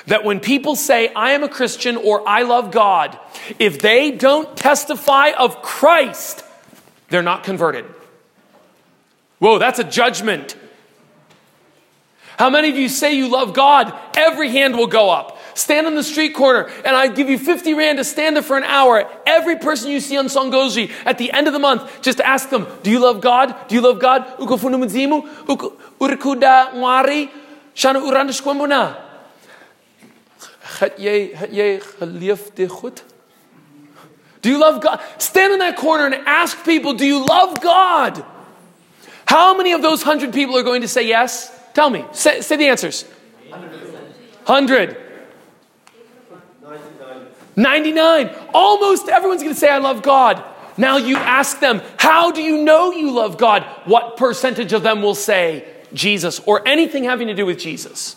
[0.07, 3.19] that when people say, I am a Christian or I love God,
[3.59, 6.45] if they don't testify of Christ,
[7.09, 7.85] they're not converted.
[9.39, 10.57] Whoa, that's a judgment.
[12.39, 13.95] How many of you say you love God?
[14.15, 15.39] Every hand will go up.
[15.55, 18.59] Stand on the street corner and I give you 50 Rand to stand there for
[18.59, 19.11] an hour.
[19.25, 22.67] Every person you see on Songoji at the end of the month, just ask them,
[22.83, 23.55] Do you love God?
[23.69, 24.27] Do you love God?
[24.39, 25.23] Uko funumudzimu?
[25.99, 27.31] Urikuda ngwari?
[27.75, 29.06] Shana
[30.67, 33.03] urandishkwembuna?
[34.43, 35.01] Do you love God?
[35.19, 38.25] Stand in that corner and ask people, do you love God?
[39.27, 41.51] How many of those hundred people are going to say yes?
[41.75, 42.05] Tell me.
[42.13, 43.05] Say, say the answers.
[43.49, 44.97] 100.
[47.57, 48.31] 99.
[48.55, 50.45] Almost everyone's going to say, I love God.
[50.77, 53.65] Now you ask them, how do you know you love God?
[53.87, 58.17] What percentage of them will say Jesus or anything having to do with Jesus?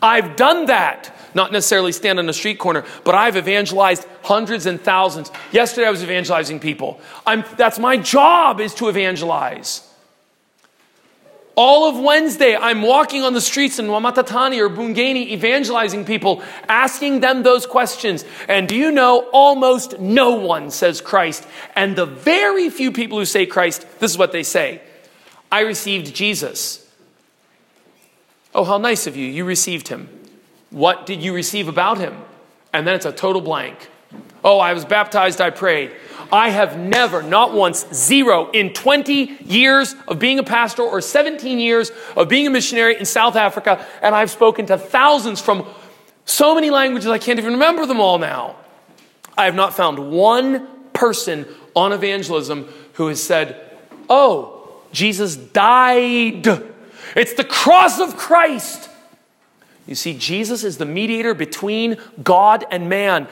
[0.00, 1.12] I've done that.
[1.34, 5.30] Not necessarily stand on a street corner, but I've evangelized hundreds and thousands.
[5.52, 7.00] Yesterday I was evangelizing people.
[7.26, 9.84] I'm, that's my job is to evangelize.
[11.60, 17.18] All of Wednesday, I'm walking on the streets in Wamatatani or Bungani evangelizing people, asking
[17.18, 18.24] them those questions.
[18.48, 21.48] And do you know, almost no one says Christ.
[21.74, 24.82] And the very few people who say Christ, this is what they say
[25.50, 26.88] I received Jesus.
[28.54, 29.26] Oh, how nice of you.
[29.26, 30.08] You received him.
[30.70, 32.16] What did you receive about him?
[32.72, 33.90] And then it's a total blank.
[34.44, 35.92] Oh, I was baptized, I prayed.
[36.30, 41.58] I have never, not once, zero, in 20 years of being a pastor or 17
[41.58, 45.66] years of being a missionary in South Africa, and I've spoken to thousands from
[46.24, 48.56] so many languages I can't even remember them all now.
[49.36, 53.64] I have not found one person on evangelism who has said,
[54.10, 56.46] Oh, Jesus died
[57.14, 58.87] it's the cross of Christ.
[59.88, 63.26] You see, Jesus is the mediator between God and man.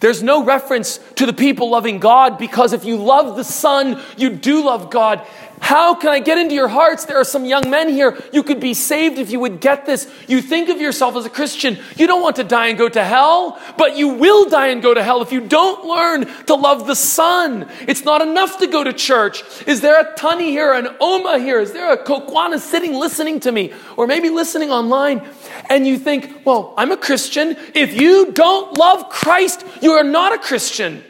[0.00, 4.30] There's no reference to the people loving God because if you love the Son, you
[4.30, 5.24] do love God.
[5.60, 7.04] How can I get into your hearts?
[7.04, 8.16] There are some young men here.
[8.32, 10.10] You could be saved if you would get this.
[10.28, 11.78] You think of yourself as a Christian.
[11.96, 14.94] You don't want to die and go to hell, but you will die and go
[14.94, 17.68] to hell if you don't learn to love the Son.
[17.88, 19.42] It's not enough to go to church.
[19.66, 21.60] Is there a Tani here, an Oma here?
[21.60, 23.72] Is there a Kokwana sitting listening to me?
[23.96, 25.28] Or maybe listening online?
[25.68, 27.56] And you think, well, I'm a Christian.
[27.74, 31.02] If you don't love Christ, you are not a Christian.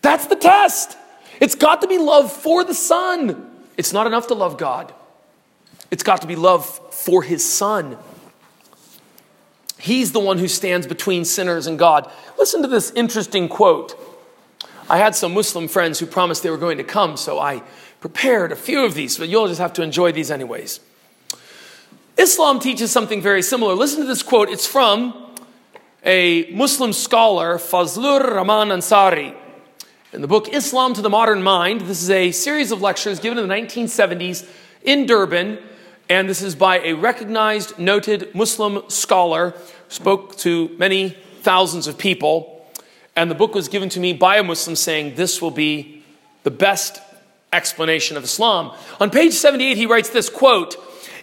[0.00, 0.96] That's the test.
[1.40, 3.50] It's got to be love for the Son.
[3.76, 4.92] It's not enough to love God,
[5.90, 7.98] it's got to be love for His Son.
[9.78, 12.08] He's the one who stands between sinners and God.
[12.38, 13.98] Listen to this interesting quote.
[14.88, 17.64] I had some Muslim friends who promised they were going to come, so I
[17.98, 20.78] prepared a few of these, but you'll just have to enjoy these anyways.
[22.18, 23.74] Islam teaches something very similar.
[23.74, 24.50] Listen to this quote.
[24.50, 25.14] It's from
[26.04, 29.34] a Muslim scholar, Fazlur Rahman Ansari.
[30.12, 33.38] In the book Islam to the Modern Mind, this is a series of lectures given
[33.38, 34.46] in the 1970s
[34.82, 35.58] in Durban,
[36.10, 39.54] and this is by a recognized, noted Muslim scholar,
[39.88, 42.68] spoke to many thousands of people,
[43.16, 46.04] and the book was given to me by a Muslim saying this will be
[46.42, 47.00] the best
[47.54, 48.76] explanation of Islam.
[49.00, 50.76] On page 78, he writes this quote,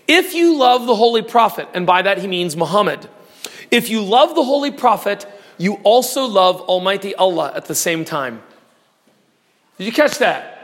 [0.10, 3.08] if you love the Holy Prophet, and by that he means Muhammad,
[3.70, 5.28] if you love the Holy Prophet,
[5.60, 8.42] you also love Almighty Allah at the same time.
[9.78, 10.56] Did you catch that?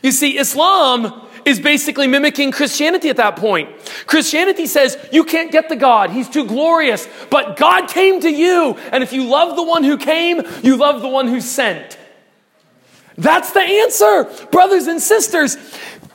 [0.00, 3.68] You see, Islam is basically mimicking Christianity at that point.
[4.06, 8.76] Christianity says you can't get the God, He's too glorious, but God came to you.
[8.92, 11.98] And if you love the one who came, you love the one who sent.
[13.18, 15.56] That's the answer, brothers and sisters.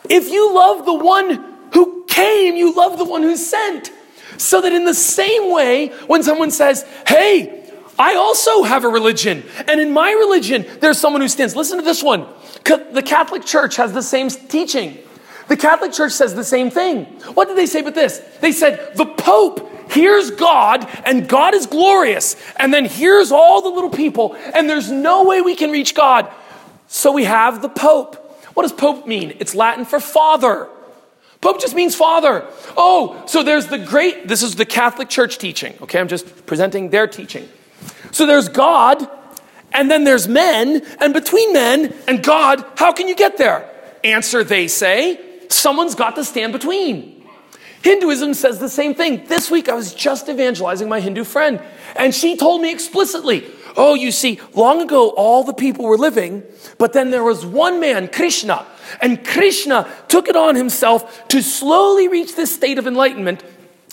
[0.10, 3.92] If you love the one who came, you love the one who sent.
[4.38, 9.44] So that in the same way, when someone says, Hey, I also have a religion,
[9.68, 11.56] and in my religion, there's someone who stands.
[11.56, 12.26] Listen to this one.
[12.64, 14.98] The Catholic Church has the same teaching.
[15.48, 17.06] The Catholic Church says the same thing.
[17.34, 18.20] What did they say but this?
[18.40, 23.70] They said, the Pope here's God, and God is glorious, and then here's all the
[23.70, 26.32] little people, and there's no way we can reach God.
[26.88, 28.16] So we have the Pope.
[28.54, 29.36] What does Pope mean?
[29.40, 30.68] It's Latin for father.
[31.42, 32.46] Pope just means father.
[32.78, 36.00] Oh, so there's the great, this is the Catholic Church teaching, okay?
[36.00, 37.50] I'm just presenting their teaching.
[38.12, 39.10] So there's God,
[39.74, 43.68] and then there's men, and between men and God, how can you get there?
[44.04, 47.26] Answer, they say, someone's got to stand between.
[47.82, 49.26] Hinduism says the same thing.
[49.26, 51.60] This week I was just evangelizing my Hindu friend,
[51.96, 56.44] and she told me explicitly, Oh, you see, long ago all the people were living,
[56.78, 58.66] but then there was one man, Krishna,
[59.02, 63.44] and Krishna took it on himself to slowly reach this state of enlightenment.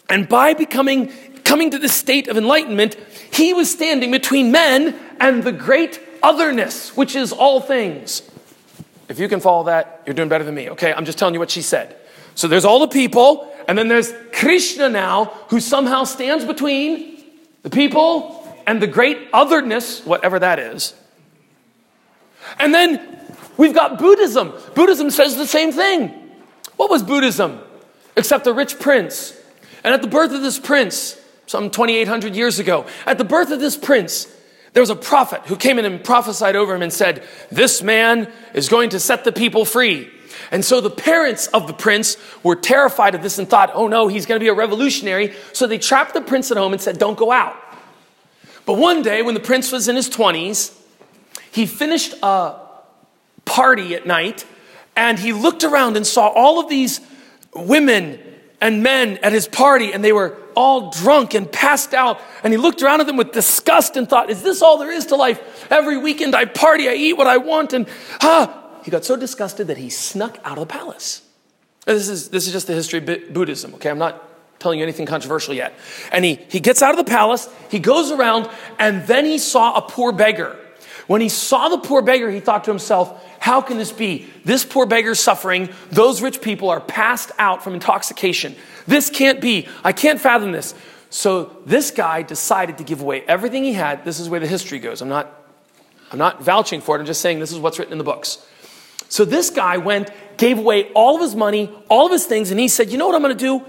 [0.08, 1.12] And by becoming
[1.44, 2.94] coming to this state of enlightenment,
[3.32, 8.22] he was standing between men and the great otherness, which is all things.
[9.08, 10.92] If you can follow that, you're doing better than me, okay?
[10.92, 11.96] I'm just telling you what she said.
[12.34, 17.24] So there's all the people, and then there's Krishna now, who somehow stands between
[17.62, 20.92] the people and the great otherness, whatever that is.
[22.58, 23.00] And then
[23.56, 24.52] we've got Buddhism.
[24.74, 26.08] Buddhism says the same thing.
[26.76, 27.60] What was Buddhism?
[28.14, 29.34] Except a rich prince.
[29.82, 33.58] And at the birth of this prince, some 2,800 years ago, at the birth of
[33.58, 34.26] this prince,
[34.74, 38.30] there was a prophet who came in and prophesied over him and said, This man
[38.52, 40.10] is going to set the people free.
[40.50, 44.08] And so the parents of the prince were terrified of this and thought, oh no,
[44.08, 45.34] he's going to be a revolutionary.
[45.54, 47.56] So they trapped the prince at home and said, don't go out.
[48.68, 50.78] But one day, when the prince was in his 20s,
[51.50, 52.56] he finished a
[53.46, 54.44] party at night
[54.94, 57.00] and he looked around and saw all of these
[57.54, 58.18] women
[58.60, 62.20] and men at his party, and they were all drunk and passed out.
[62.44, 65.06] And he looked around at them with disgust and thought, Is this all there is
[65.06, 65.66] to life?
[65.72, 67.88] Every weekend I party, I eat what I want, and
[68.20, 68.66] ah.
[68.84, 71.22] He got so disgusted that he snuck out of the palace.
[71.86, 73.88] This is, this is just the history of Buddhism, okay?
[73.88, 74.27] I'm not
[74.58, 75.74] telling you anything controversial yet.
[76.12, 79.76] And he, he gets out of the palace, he goes around, and then he saw
[79.76, 80.56] a poor beggar.
[81.06, 84.26] When he saw the poor beggar, he thought to himself, how can this be?
[84.44, 85.70] This poor beggar's suffering.
[85.90, 88.54] Those rich people are passed out from intoxication.
[88.86, 89.68] This can't be.
[89.82, 90.74] I can't fathom this.
[91.10, 94.04] So this guy decided to give away everything he had.
[94.04, 95.00] This is where the history goes.
[95.00, 95.32] I'm not,
[96.12, 97.00] I'm not vouching for it.
[97.00, 98.44] I'm just saying this is what's written in the books.
[99.08, 102.60] So this guy went, gave away all of his money, all of his things, and
[102.60, 103.64] he said, You know what I'm going to do?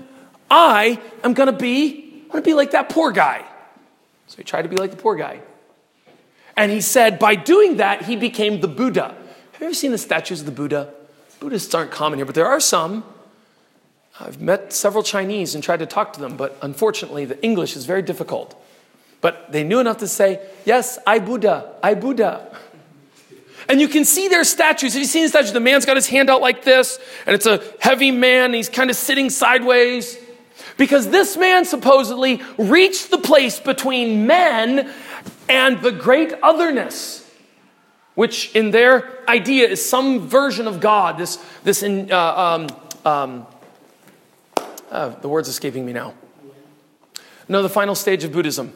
[0.49, 3.45] I am going to be, I'm going to be like that poor guy.
[4.27, 5.41] So he tried to be like the poor guy.
[6.55, 9.15] And he said, by doing that, he became the Buddha.
[9.53, 10.93] Have you ever seen the statues of the Buddha?
[11.39, 13.03] Buddhists aren't common here, but there are some.
[14.19, 17.85] I've met several Chinese and tried to talk to them, but unfortunately, the English is
[17.85, 18.61] very difficult.
[19.21, 22.57] But they knew enough to say, Yes, I Buddha, I Buddha.
[23.69, 24.93] And you can see their statues.
[24.93, 25.53] Have you seen the statues?
[25.53, 28.89] The man's got his hand out like this, and it's a heavy man, he's kind
[28.89, 30.17] of sitting sideways.
[30.79, 34.91] Because this man supposedly reached the place between men
[35.47, 37.29] and the great otherness,
[38.15, 41.19] which in their idea is some version of God.
[41.19, 42.67] This, this in, uh, um,
[43.05, 43.47] um,
[44.89, 46.15] uh, the word's escaping me now.
[47.47, 48.73] No, the final stage of Buddhism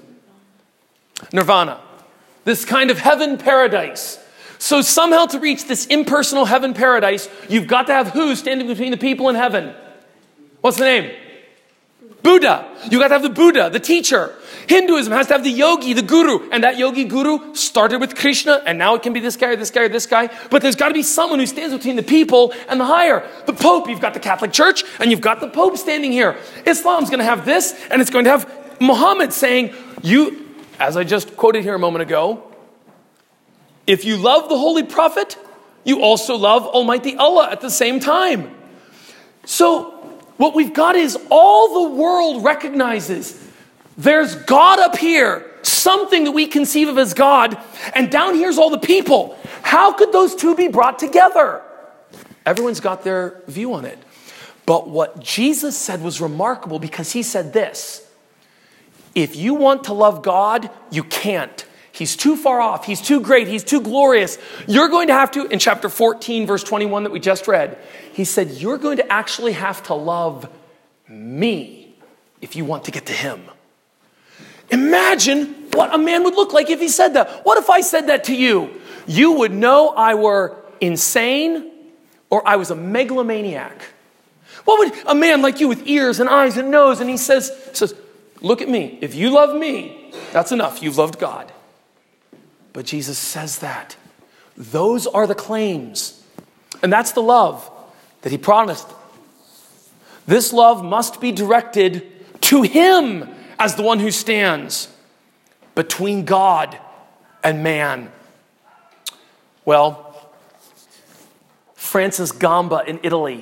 [1.32, 1.80] nirvana.
[2.44, 4.20] This kind of heaven paradise
[4.64, 8.92] so, somehow to reach this impersonal heaven paradise, you've got to have who standing between
[8.92, 9.74] the people in heaven?
[10.62, 11.12] What's the name?
[12.24, 12.66] Buddha.
[12.90, 14.34] You got to have the Buddha, the teacher.
[14.68, 16.50] Hinduism has to have the yogi, the guru.
[16.52, 19.56] And that yogi guru started with Krishna, and now it can be this guy or
[19.58, 20.30] this guy or this guy.
[20.50, 23.28] But there's got to be someone who stands between the people and the higher.
[23.46, 26.38] The Pope, you've got the Catholic Church, and you've got the Pope standing here.
[26.66, 28.50] Islam's going to have this, and it's going to have
[28.80, 30.48] Muhammad saying, You,
[30.80, 32.44] as I just quoted here a moment ago,
[33.86, 35.38] if you love the Holy Prophet,
[35.84, 38.56] you also love Almighty Allah at the same time.
[39.46, 39.93] So,
[40.38, 43.40] what we've got is all the world recognizes
[43.98, 47.58] there's God up here, something that we conceive of as God,
[47.94, 49.38] and down here's all the people.
[49.62, 51.62] How could those two be brought together?
[52.46, 54.00] Everyone's got their view on it.
[54.66, 58.08] But what Jesus said was remarkable because he said this
[59.14, 61.66] If you want to love God, you can't.
[61.94, 62.86] He's too far off.
[62.86, 63.48] He's too great.
[63.48, 64.40] He's too glorious.
[64.68, 67.78] You're going to have to, in chapter 14, verse 21 that we just read,
[68.14, 70.50] he said, You're going to actually have to love
[71.08, 71.96] me
[72.42, 73.44] if you want to get to him.
[74.72, 77.46] Imagine what a man would look like if he said that.
[77.46, 78.82] What if I said that to you?
[79.06, 81.72] You would know I were insane
[82.32, 83.80] or I was a megalomaniac.
[84.66, 87.52] What would a man like you with ears and eyes and nose and he says,
[87.74, 87.94] says,
[88.42, 88.98] Look at me.
[89.00, 90.82] If you love me, that's enough.
[90.82, 91.53] You've loved God.
[92.74, 93.96] But Jesus says that.
[94.58, 96.24] Those are the claims.
[96.82, 97.70] And that's the love
[98.22, 98.88] that he promised.
[100.26, 102.10] This love must be directed
[102.42, 104.90] to him as the one who stands
[105.76, 106.78] between God
[107.44, 108.12] and man.
[109.66, 110.32] Well,
[111.76, 113.42] Francis Gamba in Italy,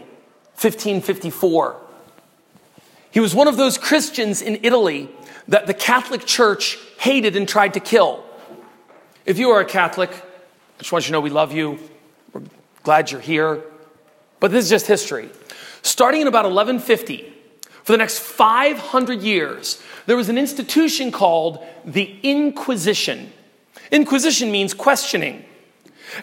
[0.55, 1.77] 1554.
[3.11, 5.09] He was one of those Christians in Italy
[5.47, 8.23] that the Catholic Church hated and tried to kill.
[9.25, 11.77] If you are a Catholic, I just want you to know we love you.
[12.33, 12.41] We're
[12.83, 13.63] glad you're here.
[14.39, 15.29] But this is just history.
[15.83, 17.31] Starting in about 1150,
[17.83, 23.31] for the next 500 years, there was an institution called the Inquisition.
[23.91, 25.45] Inquisition means questioning.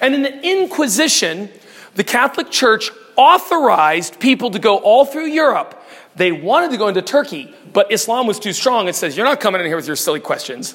[0.01, 1.51] And in the Inquisition,
[1.95, 5.81] the Catholic Church authorized people to go all through Europe.
[6.17, 8.89] They wanted to go into Turkey, but Islam was too strong.
[8.89, 10.75] It says, You're not coming in here with your silly questions.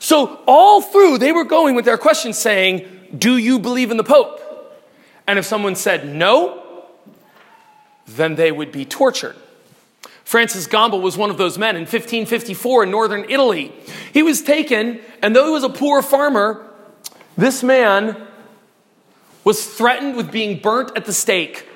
[0.00, 4.04] So all through, they were going with their questions saying, Do you believe in the
[4.04, 4.40] Pope?
[5.28, 6.86] And if someone said no,
[8.06, 9.36] then they would be tortured.
[10.24, 13.72] Francis Gamba was one of those men in 1554 in northern Italy.
[14.12, 16.66] He was taken, and though he was a poor farmer,
[17.36, 18.16] this man
[19.44, 21.68] was threatened with being burnt at the stake.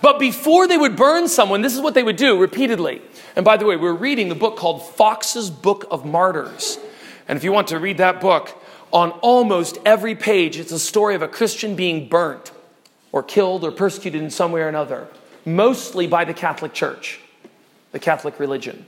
[0.00, 3.00] But before they would burn someone, this is what they would do repeatedly.
[3.36, 6.78] And by the way, we're reading the book called Foxe's Book of Martyrs.
[7.32, 8.62] And if you want to read that book,
[8.92, 12.52] on almost every page, it's a story of a Christian being burnt
[13.10, 15.08] or killed or persecuted in some way or another,
[15.46, 17.20] mostly by the Catholic Church,
[17.92, 18.84] the Catholic religion.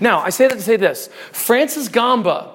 [0.00, 2.52] Now, I say that to say this Francis Gamba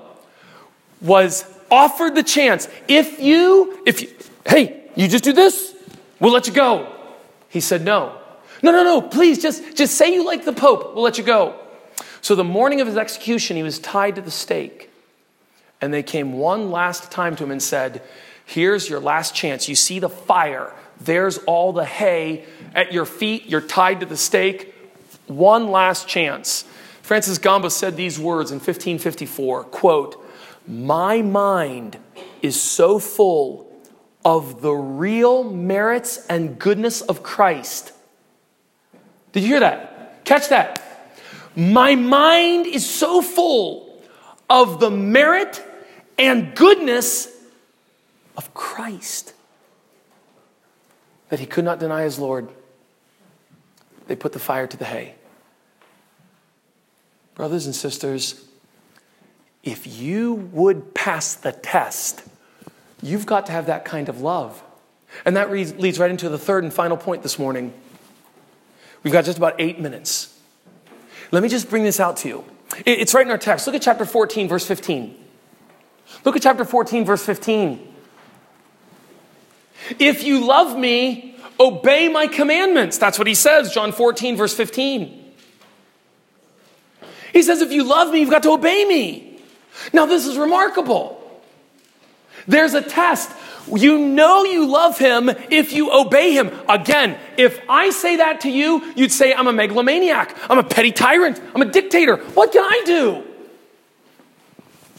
[1.01, 4.09] was offered the chance if you, if you,
[4.45, 5.73] hey, you just do this,
[6.19, 6.95] we'll let you go.
[7.49, 8.19] He said no.
[8.61, 11.55] No, no, no, please just, just say you like the Pope, we'll let you go.
[12.21, 14.89] So the morning of his execution, he was tied to the stake.
[15.81, 18.01] And they came one last time to him and said,
[18.45, 19.67] Here's your last chance.
[19.67, 20.73] You see the fire.
[20.99, 23.47] There's all the hay at your feet.
[23.47, 24.73] You're tied to the stake.
[25.27, 26.65] One last chance.
[27.01, 30.23] Francis Gamba said these words in 1554 quote,
[30.67, 31.97] My mind
[32.41, 33.71] is so full
[34.23, 37.91] of the real merits and goodness of Christ.
[39.31, 40.25] Did you hear that?
[40.25, 40.81] Catch that.
[41.55, 44.01] My mind is so full
[44.49, 45.65] of the merit
[46.17, 47.27] and goodness
[48.37, 49.33] of Christ
[51.29, 52.49] that he could not deny his Lord.
[54.07, 55.15] They put the fire to the hay.
[57.35, 58.45] Brothers and sisters,
[59.63, 62.23] if you would pass the test,
[63.01, 64.61] you've got to have that kind of love.
[65.25, 67.73] And that leads right into the third and final point this morning.
[69.03, 70.37] We've got just about eight minutes.
[71.31, 72.43] Let me just bring this out to you.
[72.85, 73.67] It's right in our text.
[73.67, 75.20] Look at chapter 14, verse 15.
[76.25, 77.87] Look at chapter 14, verse 15.
[79.99, 82.97] If you love me, obey my commandments.
[82.97, 85.33] That's what he says, John 14, verse 15.
[87.33, 89.39] He says, if you love me, you've got to obey me.
[89.93, 91.17] Now, this is remarkable.
[92.47, 93.31] There's a test.
[93.73, 96.51] You know you love him if you obey him.
[96.67, 100.35] Again, if I say that to you, you'd say, I'm a megalomaniac.
[100.49, 101.39] I'm a petty tyrant.
[101.55, 102.17] I'm a dictator.
[102.17, 103.23] What can I do?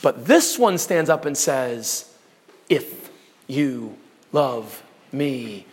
[0.03, 2.13] But this one stands up and says,
[2.69, 3.11] If
[3.47, 3.97] you
[4.33, 4.83] love
[5.13, 5.65] me,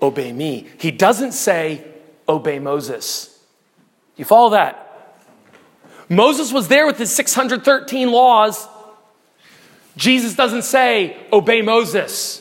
[0.00, 0.66] obey me.
[0.78, 1.84] He doesn't say,
[2.28, 3.38] Obey Moses.
[4.16, 4.88] You follow that?
[6.08, 8.66] Moses was there with his 613 laws.
[9.96, 12.38] Jesus doesn't say, Obey Moses.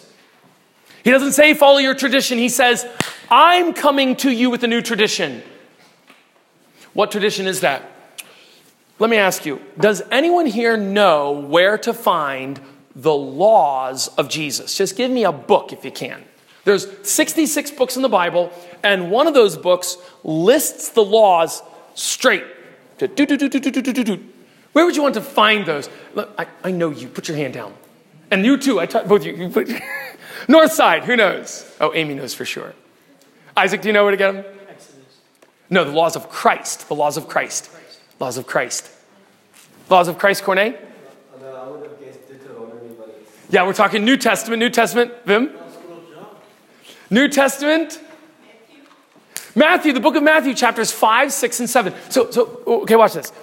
[1.04, 2.38] He doesn't say, Follow your tradition.
[2.38, 2.86] He says,
[3.30, 5.44] I'm coming to you with a new tradition.
[6.94, 7.91] What tradition is that?
[9.02, 12.62] Let me ask you Does anyone here know where to find
[12.96, 14.78] the laws of Jesus?
[14.78, 16.24] Just give me a book if you can.
[16.66, 21.64] There's 66 books in the Bible, and one of those books lists the laws
[21.96, 22.46] straight.
[23.00, 25.90] Where would you want to find those?
[26.14, 27.08] Look, I, I know you.
[27.08, 27.74] Put your hand down.
[28.30, 28.80] And you too.
[28.80, 29.34] I taught both you.
[29.34, 29.68] you put,
[30.48, 31.06] North side.
[31.06, 31.66] Who knows?
[31.82, 32.76] Oh, Amy knows for sure.
[33.58, 34.46] Isaac, do you know where to get them?
[34.70, 35.18] Exodus.
[35.72, 36.88] No, the laws of Christ.
[36.88, 37.72] The laws of Christ.
[38.22, 38.88] Laws of Christ.
[39.90, 40.80] Laws of Christ, Cornet?
[43.50, 44.60] Yeah, we're talking New Testament.
[44.60, 45.50] New Testament, Vim?
[47.10, 48.00] New Testament?
[49.56, 51.94] Matthew, the book of Matthew, chapters 5, 6, and 7.
[52.10, 53.34] So, so okay, watch this.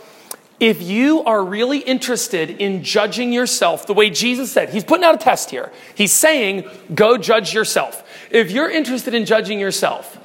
[0.61, 5.17] If you are really interested in judging yourself the way Jesus said, he's putting out
[5.17, 5.73] a test here.
[5.97, 8.09] He's saying, go judge yourself.
[8.31, 10.19] If you're interested in judging yourself,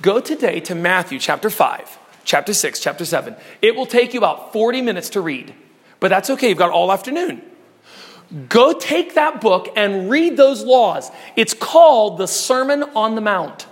[0.00, 3.36] go today to Matthew chapter 5, chapter 6, chapter 7.
[3.62, 5.54] It will take you about 40 minutes to read,
[5.98, 6.48] but that's okay.
[6.48, 7.42] You've got all afternoon.
[8.48, 11.10] Go take that book and read those laws.
[11.34, 13.66] It's called the Sermon on the Mount.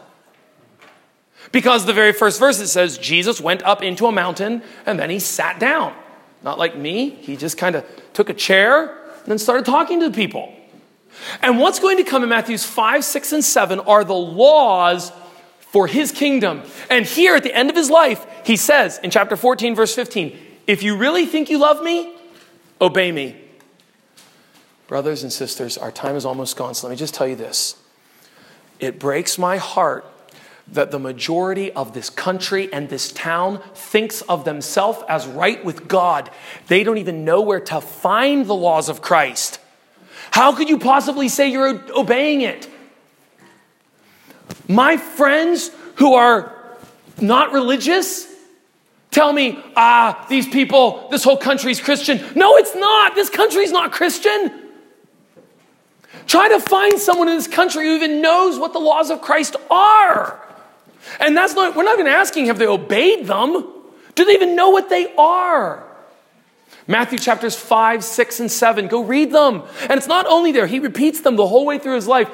[1.53, 5.11] Because the very first verse it says Jesus went up into a mountain and then
[5.11, 5.95] he sat down.
[6.43, 10.09] Not like me, he just kind of took a chair and then started talking to
[10.09, 10.53] the people.
[11.41, 15.11] And what's going to come in Matthews 5, 6, and 7 are the laws
[15.71, 16.63] for his kingdom.
[16.91, 20.37] And here at the end of his life, he says in chapter 14, verse 15,
[20.67, 22.15] if you really think you love me,
[22.81, 23.37] obey me.
[24.87, 27.77] Brothers and sisters, our time is almost gone, so let me just tell you this.
[28.81, 30.07] It breaks my heart
[30.73, 35.89] that the majority of this country and this town thinks of themselves as right with
[35.89, 36.31] God.
[36.69, 39.61] They don't even know where to find the laws of Christ.
[40.31, 42.69] How could you possibly say you're obeying it?
[44.69, 46.55] My friends who are
[47.21, 48.27] not religious
[49.11, 52.23] tell me, ah, these people, this whole country's Christian.
[52.37, 53.15] No, it's not.
[53.15, 54.67] This country's not Christian.
[56.27, 59.57] Try to find someone in this country who even knows what the laws of Christ
[59.71, 60.39] are.
[61.19, 63.65] And that's not, we're not even asking have they obeyed them.
[64.15, 65.85] Do they even know what they are?
[66.87, 68.89] Matthew chapters 5, 6, and 7.
[68.89, 69.63] Go read them.
[69.83, 72.29] And it's not only there, he repeats them the whole way through his life.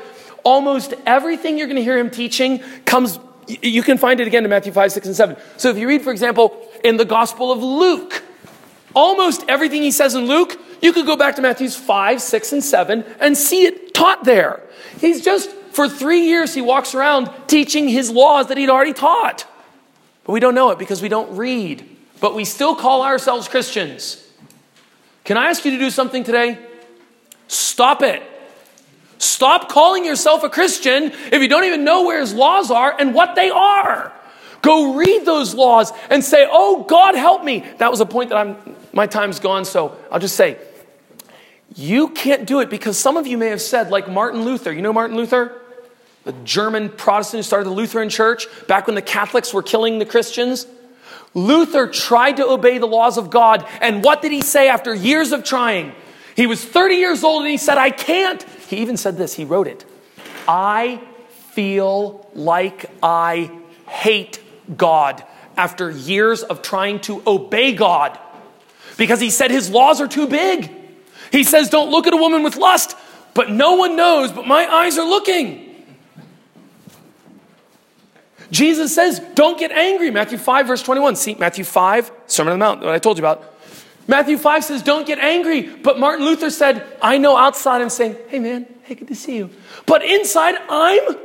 [0.45, 3.18] Almost everything you're going to hear him teaching comes,
[3.49, 5.36] you can find it again in Matthew 5, 6, and 7.
[5.57, 8.22] So if you read, for example, in the Gospel of Luke,
[8.95, 12.62] almost everything he says in Luke, you could go back to Matthew's 5, 6, and
[12.62, 14.62] 7 and see it taught there.
[15.01, 19.47] He's just, for three years, he walks around teaching his laws that he'd already taught.
[20.24, 21.88] But we don't know it because we don't read.
[22.20, 24.22] But we still call ourselves Christians.
[25.24, 26.59] Can I ask you to do something today?
[27.49, 28.22] Stop it.
[29.18, 33.14] Stop calling yourself a Christian if you don't even know where his laws are and
[33.14, 34.12] what they are.
[34.62, 38.38] Go read those laws and say, "Oh God, help me." That was a point that
[38.38, 38.56] I'm
[38.92, 40.56] my time's gone, so I'll just say
[41.76, 44.72] you can't do it because some of you may have said like Martin Luther.
[44.72, 45.60] You know Martin Luther?
[46.24, 50.06] The German Protestant who started the Lutheran church back when the Catholics were killing the
[50.06, 50.66] Christians.
[51.34, 55.32] Luther tried to obey the laws of God, and what did he say after years
[55.32, 55.92] of trying?
[56.36, 58.44] He was 30 years old and he said, I can't.
[58.68, 59.84] He even said this, he wrote it.
[60.48, 61.00] I
[61.52, 63.50] feel like I
[63.86, 64.40] hate
[64.76, 65.24] God
[65.56, 68.18] after years of trying to obey God
[68.96, 70.70] because he said his laws are too big.
[71.30, 72.96] He says, Don't look at a woman with lust,
[73.34, 75.74] but no one knows, but my eyes are looking.
[78.50, 80.10] Jesus says, Don't get angry.
[80.10, 81.16] Matthew 5, verse 21.
[81.16, 83.53] See, Matthew 5, Sermon on the Mount, what I told you about.
[84.07, 85.62] Matthew 5 says, Don't get angry.
[85.62, 89.36] But Martin Luther said, I know outside I'm saying, Hey man, hey, good to see
[89.36, 89.50] you.
[89.86, 91.16] But inside I'm,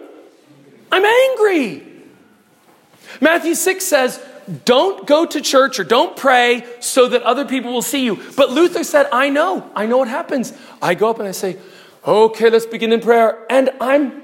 [0.91, 1.85] I'm angry.
[3.21, 4.23] Matthew 6 says,
[4.65, 8.19] Don't go to church or don't pray so that other people will see you.
[8.35, 10.53] But Luther said, I know, I know what happens.
[10.81, 11.57] I go up and I say,
[12.07, 13.45] Okay, let's begin in prayer.
[13.49, 14.23] And I'm.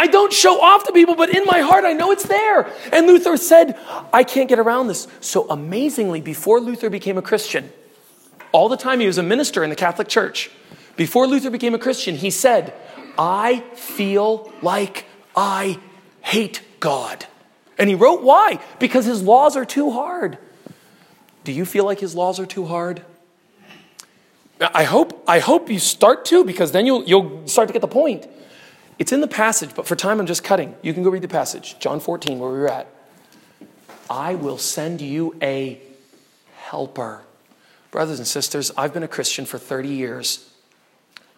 [0.00, 2.72] I don't show off to people, but in my heart, I know it's there.
[2.90, 3.78] And Luther said,
[4.14, 5.06] I can't get around this.
[5.20, 7.70] So amazingly, before Luther became a Christian,
[8.50, 10.50] all the time he was a minister in the Catholic Church,
[10.96, 12.72] before Luther became a Christian, he said,
[13.18, 15.04] I feel like
[15.36, 15.78] I
[16.22, 17.26] hate God.
[17.76, 18.58] And he wrote why?
[18.78, 20.38] Because his laws are too hard.
[21.44, 23.02] Do you feel like his laws are too hard?
[24.62, 27.86] I hope, I hope you start to, because then you'll, you'll start to get the
[27.88, 28.26] point.
[29.00, 30.76] It's in the passage, but for time I'm just cutting.
[30.82, 32.86] You can go read the passage, John 14, where we were at.
[34.10, 35.80] I will send you a
[36.54, 37.22] helper.
[37.90, 40.52] Brothers and sisters, I've been a Christian for 30 years.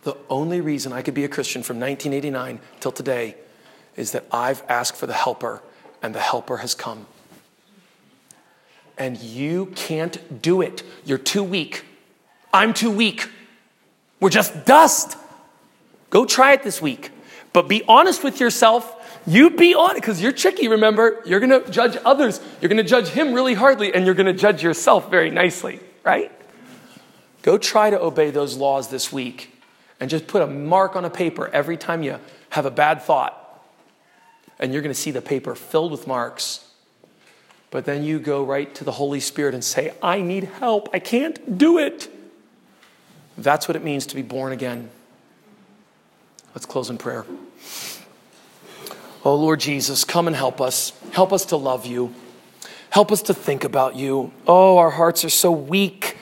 [0.02, 3.36] The only reason I could be a Christian from 1989 till today
[3.94, 5.62] is that I've asked for the helper,
[6.02, 7.06] and the helper has come.
[8.98, 10.82] And you can't do it.
[11.04, 11.84] You're too weak.
[12.52, 13.30] I'm too weak.
[14.18, 15.16] We're just dust.
[16.10, 17.12] Go try it this week.
[17.52, 18.98] But be honest with yourself.
[19.26, 21.22] You be honest, because you're tricky, remember?
[21.24, 22.40] You're going to judge others.
[22.60, 25.80] You're going to judge him really hardly, and you're going to judge yourself very nicely,
[26.02, 26.32] right?
[27.42, 29.52] Go try to obey those laws this week
[30.00, 32.18] and just put a mark on a paper every time you
[32.50, 33.38] have a bad thought.
[34.58, 36.68] And you're going to see the paper filled with marks.
[37.70, 40.88] But then you go right to the Holy Spirit and say, I need help.
[40.92, 42.08] I can't do it.
[43.38, 44.90] That's what it means to be born again.
[46.54, 47.24] Let's close in prayer.
[49.24, 50.92] Oh, Lord Jesus, come and help us.
[51.12, 52.12] Help us to love you.
[52.90, 54.32] Help us to think about you.
[54.46, 56.16] Oh, our hearts are so weak.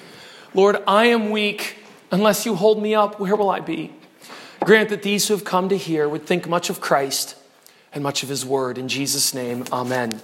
[0.55, 1.77] Lord, I am weak.
[2.13, 3.93] Unless you hold me up, where will I be?
[4.61, 7.37] Grant that these who have come to hear would think much of Christ
[7.93, 8.79] and much of his word.
[8.79, 10.21] In Jesus' name, amen.